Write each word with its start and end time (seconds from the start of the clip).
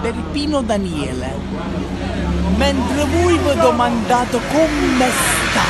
Peppino 0.00 0.62
Daniele, 0.62 1.34
mentre 2.56 3.04
voi 3.06 3.38
vi 3.38 3.54
domandate 3.60 4.40
come 4.52 5.10
sta, 5.10 5.60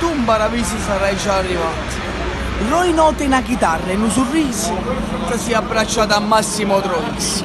Tu 0.00 0.08
un 0.08 0.24
paravisi 0.24 0.76
sarai 0.84 1.16
già 1.16 1.36
arrivato. 1.36 2.08
Roy 2.68 2.92
nota 2.92 3.22
una 3.24 3.42
chitarra 3.42 3.90
e 3.90 3.94
un 3.94 4.10
sorriso. 4.10 4.76
Ti 5.30 5.38
sei 5.38 5.54
abbracciato 5.54 6.14
a 6.14 6.20
Massimo 6.20 6.80
Troisi. 6.80 7.44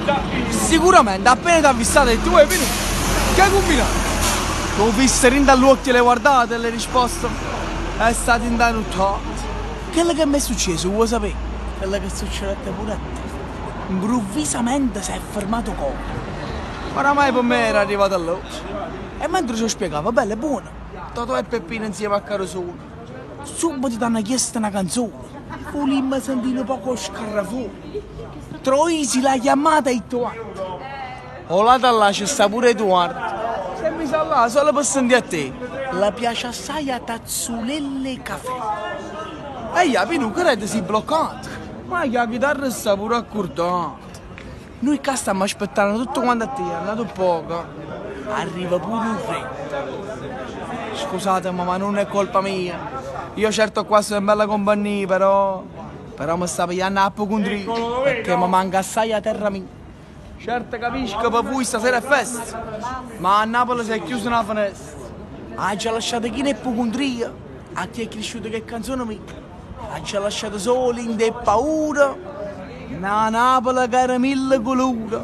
Sicuramente 0.49 1.29
appena 1.29 1.59
ti 1.59 1.65
ha 1.65 1.69
avvistato 1.69 2.09
e 2.09 2.21
tu 2.21 2.29
vuoi 2.29 2.45
venire. 2.45 2.69
Che 3.35 3.41
hai 3.41 3.51
combinato? 3.51 4.03
Tu 4.75 4.81
ho 4.81 4.91
visto 4.91 5.27
rinda 5.29 5.51
all'occhio 5.51 5.91
e 5.91 5.95
le 5.95 6.01
guardate 6.01 6.55
e 6.55 6.57
le 6.57 6.69
risposte. 6.69 7.27
È 7.97 8.11
stato 8.13 8.43
indanuttato. 8.43 9.19
Quello 9.91 10.13
che 10.13 10.25
mi 10.25 10.35
è 10.35 10.39
successo, 10.39 10.89
vuoi 10.89 11.07
sapere? 11.07 11.33
Quello 11.77 11.99
che 11.99 12.09
succede 12.13 12.51
a 12.51 12.55
te 12.63 12.69
pure 12.71 12.91
a 12.91 12.95
te. 12.95 13.34
Improvvisamente 13.87 15.01
si 15.01 15.11
è 15.11 15.19
fermato 15.19 15.73
come. 15.73 16.33
Oramai 16.95 17.31
per 17.31 17.43
me 17.43 17.67
era 17.67 17.81
arrivato 17.81 18.15
all'ora. 18.15 18.47
E 19.19 19.27
mentre 19.27 19.55
ci 19.55 19.67
spiegava, 19.69 20.11
bello 20.11 20.33
e 20.33 20.37
buono, 20.37 20.69
Totò 21.13 21.37
e 21.37 21.43
Peppino 21.43 21.85
insieme 21.85 22.15
a 22.15 22.21
Carosone. 22.21 22.93
subito 23.43 23.97
ti 23.97 24.03
hanno 24.03 24.21
chiesto 24.21 24.57
una 24.57 24.69
canzone. 24.69 25.33
Volimmo 25.71 26.19
sentire 26.19 26.59
un 26.59 26.65
poco 26.65 26.95
scarrafone. 26.95 27.71
Troisi 28.61 29.21
l'ha 29.21 29.37
chiamata 29.37 29.89
e 29.89 30.01
tu 30.07 30.27
O 31.47 31.61
là 31.61 32.11
ci 32.11 32.25
sta 32.25 32.49
pure 32.49 32.71
Edoardo. 32.71 33.19
Se 33.77 33.91
mi 33.91 34.07
sa 34.07 34.23
là 34.23 34.49
solo 34.49 34.73
per 34.73 34.83
sentire 34.83 35.19
a 35.19 35.21
te. 35.21 35.53
La 35.91 36.11
piace 36.11 36.47
assai 36.47 36.89
a 36.89 36.99
tazzulelle 36.99 38.21
caffè. 38.21 38.51
Ehi, 39.75 39.95
Pino, 40.07 40.31
credo 40.31 40.65
si 40.65 40.81
bloccato. 40.81 41.54
Ma 41.87 42.01
che 42.01 42.09
la 42.09 42.27
chitarra 42.27 42.69
sta 42.69 42.95
pure 42.95 43.15
accordata. 43.15 44.03
Noi 44.79 45.01
qua 45.01 45.15
stiamo 45.15 45.43
aspettando 45.43 46.03
tutto 46.03 46.21
quanto 46.21 46.43
a 46.43 46.47
te, 46.47 46.61
è 46.61 46.73
andato 46.73 47.05
poco. 47.05 47.65
Arriva 48.29 48.79
pure 48.79 49.05
un 49.07 49.17
re. 49.27 49.49
Scusate, 50.95 51.51
ma 51.51 51.77
non 51.77 51.97
è 51.97 52.07
colpa 52.07 52.41
mia. 52.41 52.77
Io 53.35 53.51
certo 53.51 53.85
qua 53.85 54.01
sono 54.01 54.19
in 54.19 54.25
bella 54.25 54.45
compagnia, 54.45 55.07
però... 55.07 55.63
Però 56.15 56.37
mi 56.37 56.47
sta 56.47 56.65
pigliando 56.65 57.01
a 57.01 57.11
poco 57.11 57.37
perché 58.03 58.37
mi 58.37 58.47
manca 58.47 58.77
assai 58.77 59.11
a 59.11 59.19
terra 59.19 59.49
mia. 59.49 59.65
Certo 60.37 60.77
capisco 60.77 61.17
che 61.17 61.29
per 61.29 61.43
voi 61.43 61.65
stasera 61.65 61.97
è 61.97 62.01
festa, 62.01 63.03
ma 63.17 63.41
a 63.41 63.45
Napoli 63.45 63.83
si 63.83 63.91
è 63.91 64.01
chiusa 64.01 64.27
una 64.27 64.43
finestra. 64.43 64.97
Ha 65.55 65.75
già 65.75 65.91
lasciato 65.91 66.29
chi 66.29 66.41
ne 66.41 66.51
è 66.51 66.55
pocondria. 66.55 67.33
A 67.73 67.87
chi 67.87 68.03
è 68.03 68.07
cresciuto 68.07 68.47
che 68.47 68.63
canzone 68.63 69.03
mia. 69.79 69.93
Ha 69.93 70.01
già 70.01 70.19
lasciato 70.19 70.57
soli 70.57 71.03
in 71.03 71.15
de 71.15 71.33
paura. 71.43 72.15
Una 72.95 73.29
Napoli 73.29 73.87
che 73.87 73.99
era 73.99 74.17
mille 74.17 74.61
colori. 74.61 75.17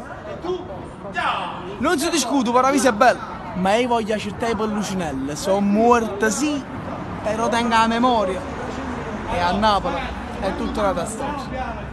Non 1.78 1.98
si 1.98 2.10
discute, 2.10 2.50
Paravisi 2.50 2.86
è 2.86 2.92
bello. 2.92 3.20
Ma 3.54 3.74
io 3.74 3.88
voglio 3.88 4.14
accertare 4.14 4.54
per 4.54 4.68
Lucinelle. 4.68 5.36
Sono 5.36 5.60
morta 5.60 6.30
sì, 6.30 6.62
però 7.22 7.48
tengo 7.48 7.68
la 7.68 7.86
memoria. 7.86 8.40
E 9.32 9.38
a 9.38 9.52
Napoli 9.52 9.96
è 10.40 10.56
tutta 10.56 10.80
un'altra 10.80 11.06
storia. 11.06 11.90